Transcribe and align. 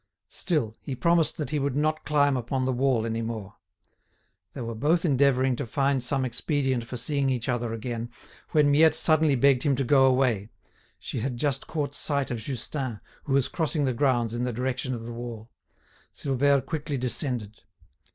Still, 0.29 0.75
he 0.81 0.95
promised 0.95 1.37
that 1.37 1.51
he 1.51 1.59
would 1.59 1.75
not 1.75 2.05
climb 2.05 2.35
upon 2.35 2.65
the 2.65 2.73
wall 2.73 3.05
any 3.05 3.21
more. 3.21 3.53
They 4.53 4.61
were 4.61 4.73
both 4.73 5.05
endeavouring 5.05 5.55
to 5.57 5.67
find 5.67 6.01
some 6.01 6.25
expedient 6.25 6.85
for 6.85 6.97
seeing 6.97 7.29
each 7.29 7.47
other 7.47 7.71
again, 7.71 8.09
when 8.49 8.71
Miette 8.71 8.95
suddenly 8.95 9.35
begged 9.35 9.61
him 9.61 9.75
to 9.75 9.83
go 9.83 10.07
away; 10.07 10.49
she 10.97 11.19
had 11.19 11.37
just 11.37 11.67
caught 11.67 11.93
sight 11.93 12.31
of 12.31 12.39
Justin, 12.39 12.99
who 13.25 13.33
was 13.33 13.47
crossing 13.47 13.85
the 13.85 13.93
grounds 13.93 14.33
in 14.33 14.43
the 14.43 14.51
direction 14.51 14.95
of 14.95 15.03
the 15.05 15.13
wall. 15.13 15.51
Silvère 16.11 16.65
quickly 16.65 16.97
descended. 16.97 17.61